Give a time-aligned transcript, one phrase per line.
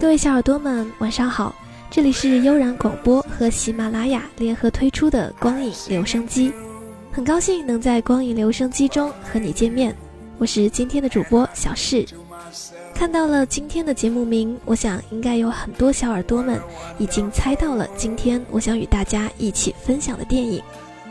[0.00, 1.54] 各位小耳朵们，晚上好！
[1.88, 6.52] 这里是悠然广播和喜马拉雅联合推出的光影留声机，
[7.12, 9.96] 很高兴能在光影留声机中和你见面。
[10.36, 12.04] 我是今天的主播小世。
[12.92, 16.60] 看到了今天的节目名，我想应该有很多小耳朵们
[16.98, 20.58] 已经猜到了今天我想与大家一起分享的电影《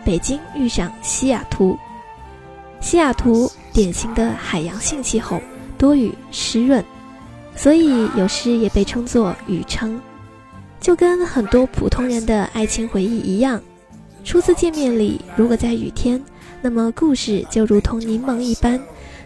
[0.06, 1.74] 北京遇上西雅图》。
[2.82, 5.42] 西雅图典型的海洋性气候，
[5.76, 6.84] 多雨湿润。
[7.56, 9.98] 所以有诗也被称作雨城，
[10.82, 13.62] 就跟很多普通人的爱情回忆一样。
[14.26, 16.22] 初次见面里，如果在雨天，
[16.62, 18.78] 那么故事就如同柠檬一般，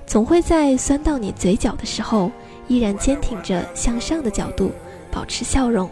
[0.05, 2.31] 总会在酸到你嘴角的时候，
[2.67, 4.71] 依然坚挺着向上的角度，
[5.11, 5.89] 保持笑容。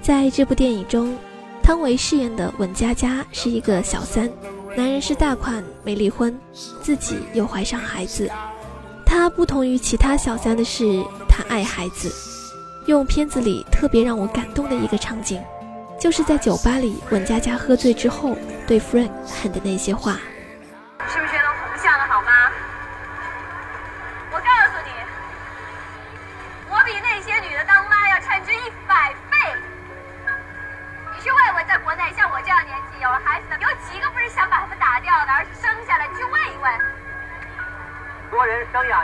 [0.00, 1.14] 在这部电影中，
[1.62, 4.30] 汤唯饰演的文佳佳是一个小三，
[4.74, 6.34] 男人是大款，没离婚，
[6.80, 8.30] 自己又怀上孩子。
[9.06, 12.12] 他不同于其他小三的是，他爱孩子。
[12.86, 15.40] 用片子里特别让我感动的一个场景，
[15.98, 20.20] 就是在酒吧里，文佳佳喝醉之后对 Frank 喊的那些话。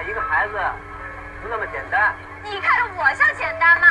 [0.02, 0.58] 养一个孩子，
[1.40, 2.12] 不那么简单。
[2.42, 3.86] 你看着我像简单吗？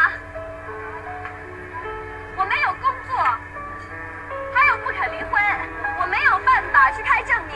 [2.36, 3.16] 我没有工作，
[4.54, 5.42] 他又不肯离婚，
[6.02, 7.56] 我没有办法去开证明，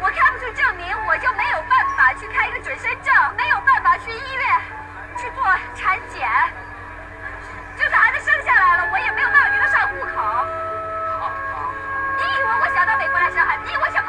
[0.00, 4.46] 我开不出证明，我就没有办法去开一个准生证，没有办法去医院
[5.18, 6.26] 去做产检。
[7.76, 10.46] 就算孩子生下来了，我也没有办法给他上户口。
[12.16, 13.64] 你以为我想到美国来生孩子？
[13.66, 14.01] 你以为想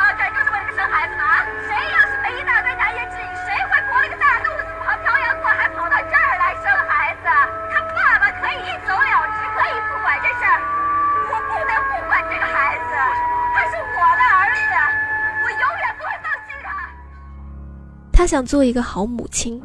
[18.33, 19.61] 想做一个好母亲，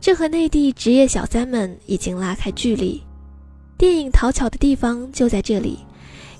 [0.00, 3.00] 这和内地职业小三们已经拉开距离。
[3.78, 5.78] 电影讨巧的地方就在这里。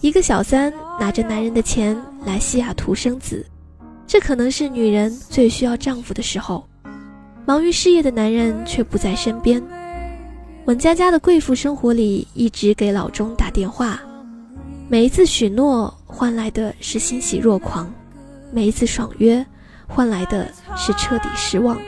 [0.01, 3.47] 一个小三拿着男人的钱来西雅图生子，
[4.05, 6.67] 这可能是女人最需要丈夫的时候。
[7.47, 9.63] 忙于事业的男人却不在身边。
[10.65, 14.01] 文佳佳的贵妇生活里一直给老钟打电话，
[14.89, 17.89] 每一次许诺换来的是欣喜若狂，
[18.51, 19.47] 每一次爽约
[19.91, 21.79] 换来的是彻底失望。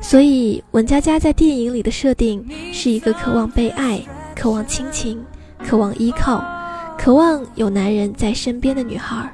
[0.00, 3.98] 所以文佳佳在电影里的设定是一个渴望被爱、
[4.36, 5.24] 渴望亲情、
[5.66, 6.44] 渴望依靠。
[6.98, 9.32] 渴望有男人在身边的女孩，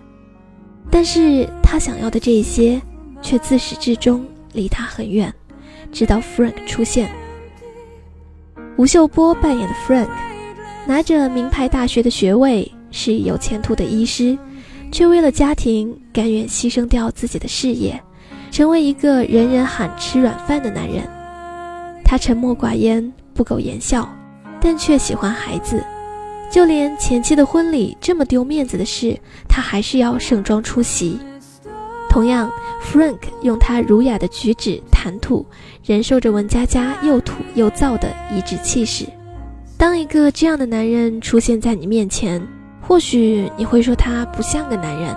[0.90, 2.80] 但是她想要的这些，
[3.20, 5.32] 却自始至终离她很远。
[5.92, 7.10] 直到 Frank 出现，
[8.76, 10.08] 吴秀波扮演的 Frank，
[10.86, 14.38] 拿着名牌大学的学位，是有前途的医师，
[14.90, 18.00] 却为了家庭甘愿牺牲掉自己的事业，
[18.50, 21.08] 成为一个人人喊吃软饭的男人。
[22.04, 24.08] 他沉默寡言，不苟言笑，
[24.60, 25.82] 但却喜欢孩子。
[26.50, 29.16] 就连前妻的婚礼这么丢面子的事，
[29.48, 31.16] 他还是要盛装出席。
[32.08, 32.50] 同样
[32.82, 35.46] ，Frank 用他儒雅的举止谈吐，
[35.84, 39.06] 忍受着文佳佳又土又燥的一致气势。
[39.78, 42.44] 当一个这样的男人出现在你面前，
[42.90, 45.16] 或许你会说他不像个男人，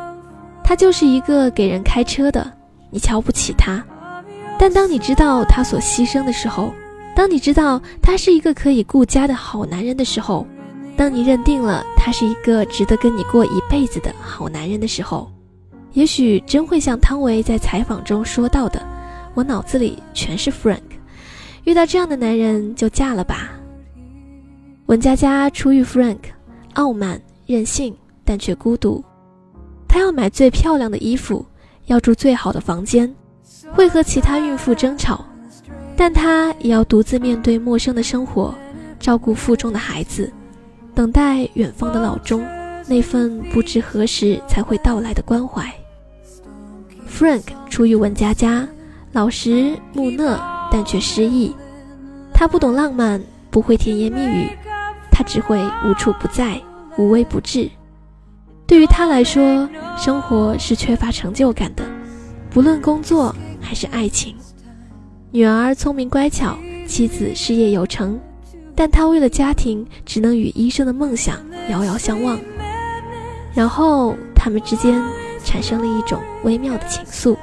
[0.63, 2.53] 他就是一个给人开车的，
[2.91, 3.84] 你瞧不起他。
[4.59, 6.72] 但当你知道他所牺牲的时候，
[7.16, 10.45] 当你知道他是一个可以顾家的好男人的时候，
[10.95, 15.28] 当你认定了他是一个值得跟你过一辈子的好男人的时候，
[15.94, 18.79] 也许真会像汤唯在采访中说到的
[19.33, 20.78] ：“我脑子里全是 Frank，
[21.63, 23.50] 遇到这样的男人就嫁了吧。”
[24.85, 26.19] 文佳佳初遇 Frank，
[26.75, 27.19] 傲慢
[27.53, 29.03] 任性，但却孤独。
[29.87, 31.45] 她要买最漂亮的衣服，
[31.85, 33.13] 要住最好的房间，
[33.73, 35.23] 会和其他孕妇争吵，
[35.95, 38.53] 但她也要独自面对陌生的生活，
[39.00, 40.31] 照顾腹中的孩子。
[40.95, 42.45] 等待远方的老钟，
[42.88, 45.71] 那份不知何时才会到来的关怀。
[47.09, 48.67] Frank 出于文佳佳，
[49.11, 50.39] 老实木讷，
[50.71, 51.56] 但却失意。
[52.33, 54.49] 他不懂浪漫，不会甜言蜜语，
[55.11, 56.61] 他只会无处不在，
[56.98, 57.69] 无微不至。
[58.66, 59.68] 对于他来说，
[59.98, 61.84] 生活是缺乏成就感的，
[62.50, 64.36] 不论工作还是爱情。
[65.31, 66.57] 女儿聪明乖巧，
[66.88, 68.19] 妻子事业有成。
[68.75, 71.38] 但他为了家庭，只能与医生的梦想
[71.69, 72.40] 遥遥相望。
[73.54, 75.00] 然后他们之间
[75.44, 77.38] 产生了一种微妙的情愫。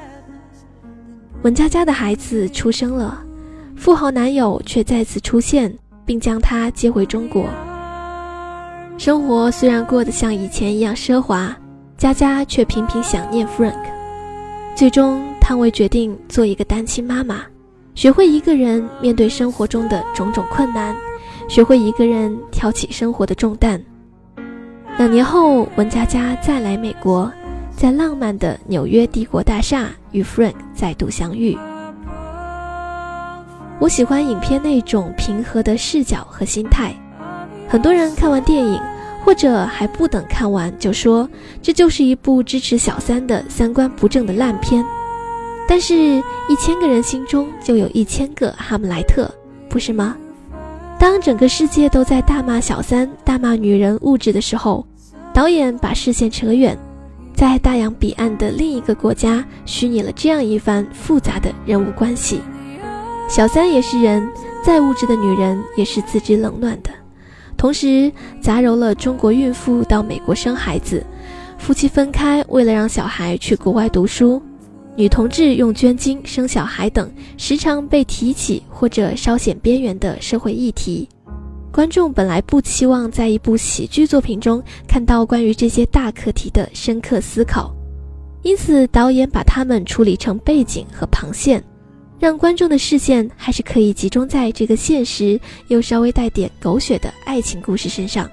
[1.43, 3.23] 文佳佳的孩子出生了，
[3.76, 5.73] 富豪男友却再次出现，
[6.05, 7.49] 并将她接回中国。
[9.00, 11.56] 生活虽然过得像以前一样奢华，
[11.97, 13.81] 佳佳却频频想念 Frank。
[14.76, 17.41] 最终，汤唯决定做一个单亲妈妈，
[17.94, 20.94] 学会一个人面对生活中的种种困难，
[21.49, 23.82] 学会一个人挑起生活的重担。
[24.99, 27.32] 两年后，文佳佳再来美国，
[27.75, 31.56] 在浪漫的纽约帝国大厦与 Frank 再度相遇。
[33.79, 36.94] 我喜欢影片那种平和的视角和心态。
[37.67, 38.82] 很多人看完电影，
[39.25, 41.28] 或者还不等看完就说
[41.62, 44.84] 这就是一部支持小三的三观不正的烂片。
[45.69, 45.94] 但是，
[46.49, 49.31] 一千个人心中就有一千个哈姆莱特，
[49.69, 50.17] 不是吗？
[50.99, 54.84] 当整个世界都在大骂小三、大骂女人物质的时候，
[55.32, 56.76] 导演把视线扯远，
[57.34, 62.40] 在大洋彼岸的另一个国家虚拟了这样一番复杂的人物关系：
[63.28, 64.28] 小三也是人，
[64.64, 66.90] 再物质的女人也是自知冷暖的。
[67.60, 68.10] 同时
[68.40, 71.04] 杂糅了中国孕妇到美国生孩子，
[71.58, 74.40] 夫妻分开为了让小孩去国外读书，
[74.96, 81.06] 女同志用捐精生小孩等时常被提起或者稍显边缘的社会议题。
[81.70, 87.70] 观众本来不期望在一部喜剧作品中看到关于这些大课题的深刻思考，
[88.40, 91.62] 因此导演把它们处理成背景和旁线。
[92.20, 98.31] 让观众的视线还是可以集中在这个现实又稍微带点狗血的爱情故事身上。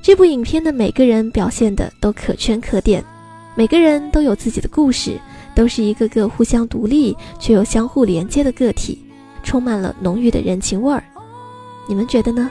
[0.00, 3.04] 这部影片的每个人表现的都可圈可点，
[3.54, 5.20] 每个人都有自己的故事，
[5.54, 8.98] 都是一个个互相独立却又相互连接的个体，
[9.42, 11.04] 充满了浓郁的人情味儿。
[11.86, 12.50] 你们觉得呢？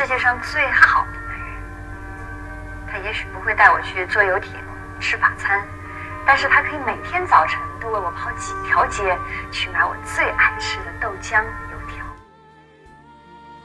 [0.00, 1.60] 世界上最好的男人，
[2.90, 4.50] 他也许不会带我去坐游艇、
[4.98, 5.62] 吃法餐，
[6.24, 9.14] 但是他可以每天早晨都为我跑几条街
[9.52, 12.02] 去买我最爱吃的豆浆油条。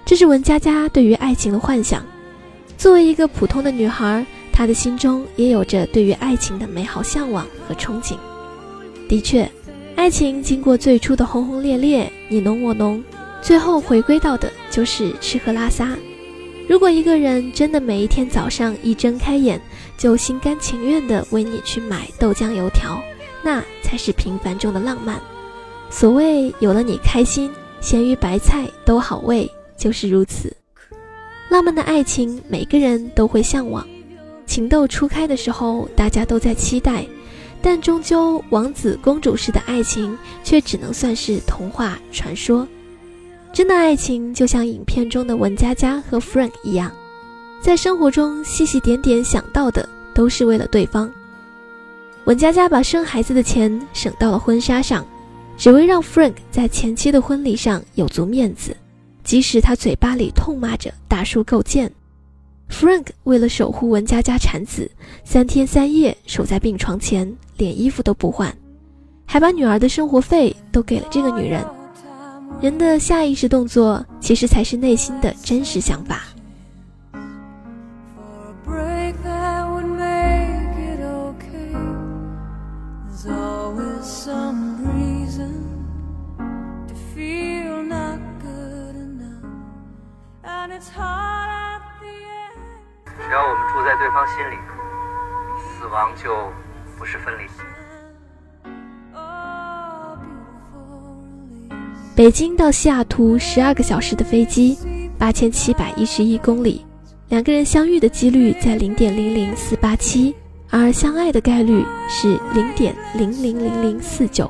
[0.04, 2.06] 这是文佳佳对于爱情的幻想。
[2.78, 8.18] 作为一个普通的女孩，她的心中也有着对于爱情的美好向往和憧憬。
[9.08, 9.50] 的确，
[9.96, 13.02] 爱情经过最初的轰轰烈烈、你侬我侬，
[13.42, 15.88] 最后回归到的就是吃喝拉撒。
[16.68, 19.62] 如果一个人真的每一天早上一睁开眼
[19.98, 23.00] 就心甘情愿地为你去买豆浆油条，
[23.44, 25.22] 那才是平凡中的浪漫。
[25.92, 27.52] 所谓有了你开心，
[27.82, 30.56] 咸鱼白菜都好味，就是如此。
[31.50, 33.88] 浪漫的爱情，每个人都会向往。
[34.48, 37.06] 情窦初开的时候，大家都在期待，
[37.62, 42.68] 但终究王子公主式的爱情却只能算是童话传说。
[43.56, 46.92] 真的爱情就像影片中的文佳佳和 Frank 一样，
[47.62, 51.10] 在生活中细细点点想到的都是为了对方。
[52.26, 55.06] 文佳佳把生孩子的钱省到了婚纱上，
[55.56, 58.76] 只为让 Frank 在前妻的婚礼上有足面子，
[59.24, 61.90] 即使他嘴巴里痛骂着大叔够贱。
[62.70, 64.92] Frank 为了守护文佳佳产子，
[65.24, 68.54] 三天三夜守在病床前，连衣服都不换，
[69.26, 71.66] 还把女儿的生活费都给了这个女人。
[72.62, 76.22] 人的下意识动作，其实才是内心的真实想法。
[93.18, 94.56] 只要我们住在对方心里，
[95.60, 96.52] 死亡就
[96.98, 97.45] 不是分离。
[102.16, 104.78] 北京到西雅图十二个小时的飞机，
[105.18, 106.86] 八千七百一十一公里，
[107.28, 110.34] 两个人相遇的几率在零点零零四八七，
[110.70, 114.50] 而相爱的概率是零点零零零零四九。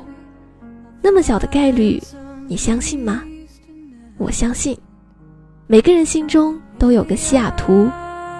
[1.02, 2.00] 那么小的概率，
[2.46, 3.24] 你相信吗？
[4.16, 4.78] 我相信。
[5.66, 7.90] 每个人心中都有个西雅图，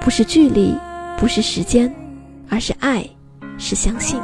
[0.00, 0.72] 不是距离，
[1.18, 1.92] 不是时间，
[2.48, 3.04] 而是爱，
[3.58, 4.20] 是相信。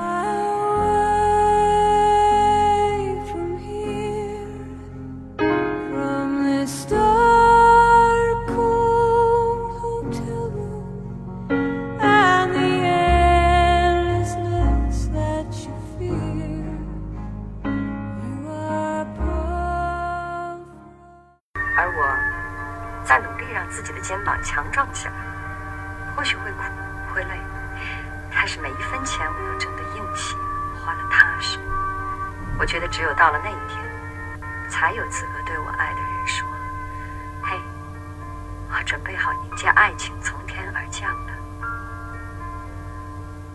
[38.93, 41.33] 准备好迎接爱情从天而降了。”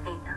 [0.03, 0.33] 你呢？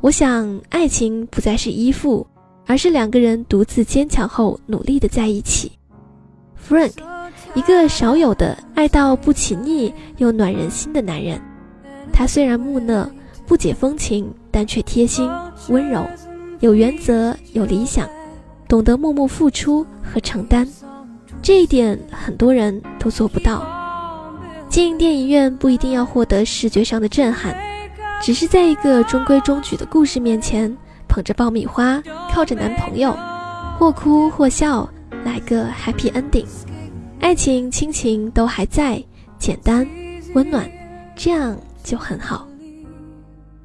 [0.00, 2.24] 我想，爱情不再是依附，
[2.68, 5.72] 而是两个人独自坚强后努力的在一起。
[6.56, 6.92] Frank，
[7.54, 11.42] 一个少有的爱到不起腻又暖人心的男人。
[12.12, 13.10] 他虽然木讷、
[13.44, 15.28] 不解风情，但却贴心、
[15.68, 16.08] 温柔，
[16.60, 18.08] 有原则、有理想，
[18.68, 20.64] 懂得默默付出和承担。
[21.42, 23.66] 这一点很多人都做不到。
[24.68, 27.54] 进电影院不一定要获得视觉上的震撼，
[28.22, 30.74] 只是在一个中规中矩的故事面前，
[31.08, 33.14] 捧着爆米花，靠着男朋友，
[33.78, 34.88] 或哭或笑。
[35.24, 36.46] 来个 happy ending，
[37.20, 39.00] 爱情亲情都还在，
[39.38, 39.86] 简单
[40.34, 40.68] 温暖，
[41.14, 42.48] 这样就很好。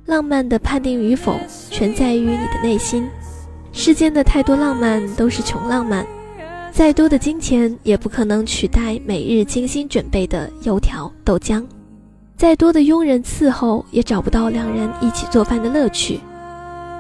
[0.05, 1.35] 浪漫的判定与否，
[1.71, 3.09] 全在于你的内心。
[3.73, 6.05] 世间的太多浪漫都是穷浪漫，
[6.71, 11.65] 再多的金钱也不可能取代每日精心准备的油条豆浆，
[12.35, 16.19] 再多的佣人伺候也找不到两人一起做饭的乐趣。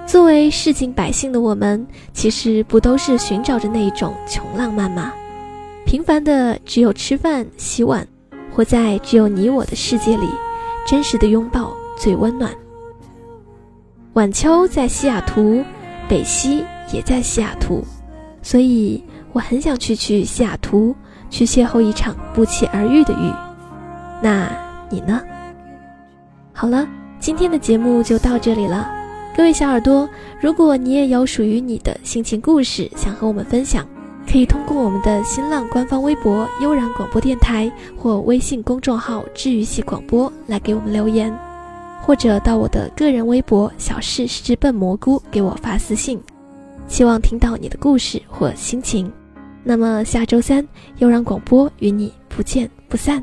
[0.07, 5.13] 作为市井百姓的我们，其实不都是寻找着那一种穷浪漫吗？
[5.85, 8.07] 平凡的只有吃饭、洗碗，
[8.51, 10.27] 活在只有你我的世界里，
[10.87, 12.51] 真实的拥抱最温暖。
[14.13, 15.63] 晚秋在西雅图，
[16.09, 17.83] 北溪也在西雅图，
[18.41, 19.03] 所以
[19.37, 20.95] 我很想去去西雅图，
[21.29, 23.31] 去邂逅一场不期而遇的雨。
[24.19, 24.51] 那
[24.89, 25.21] 你呢？
[26.51, 26.87] 好了，
[27.19, 28.91] 今天的节目就到这里了。
[29.35, 30.09] 各位小耳朵，
[30.41, 33.87] 如果你也有属于你的心情故事想和我们分享，
[34.27, 41.31] 可以通过我们的新浪官方微博“悠然广播电台”或微信公众号“治愈系广播”来给我们留言，
[42.01, 46.19] 或者到我的个人微博“小事是只笨蘑菇”给我发私信。
[46.87, 49.11] 希望听到你的故事或心情。
[49.69, 50.65] 那么下周三，
[50.99, 53.21] 又让广播与你不见不散。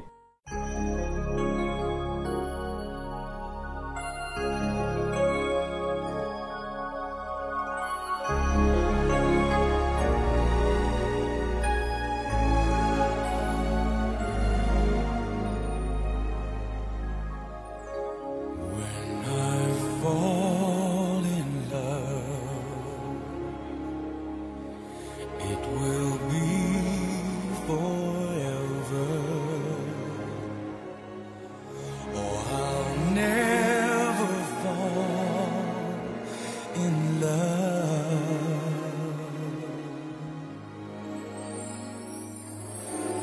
[36.77, 38.65] in love.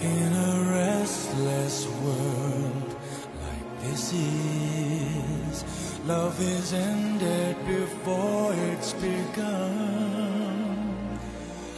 [0.02, 2.96] In a restless world
[3.44, 5.66] like this is,
[6.06, 9.92] love is ended before it's begun.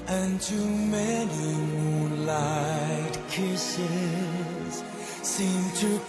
[0.07, 4.83] And too many moonlight kisses
[5.21, 5.99] seem to